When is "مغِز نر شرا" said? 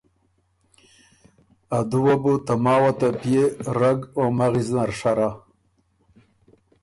4.37-5.29